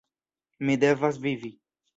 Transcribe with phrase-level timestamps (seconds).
[0.69, 1.55] Mi devas vivi!